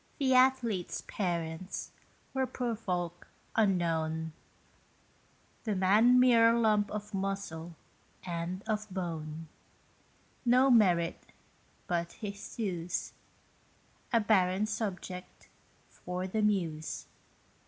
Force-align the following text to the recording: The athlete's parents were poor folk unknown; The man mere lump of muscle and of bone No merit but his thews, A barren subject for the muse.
The 0.17 0.33
athlete's 0.33 1.01
parents 1.05 1.91
were 2.33 2.47
poor 2.47 2.75
folk 2.75 3.27
unknown; 3.55 4.33
The 5.63 5.75
man 5.75 6.19
mere 6.19 6.53
lump 6.55 6.89
of 6.89 7.13
muscle 7.13 7.75
and 8.23 8.63
of 8.63 8.89
bone 8.89 9.47
No 10.43 10.71
merit 10.71 11.23
but 11.85 12.13
his 12.13 12.47
thews, 12.55 13.13
A 14.11 14.19
barren 14.19 14.65
subject 14.65 15.47
for 15.87 16.25
the 16.25 16.41
muse. 16.41 17.05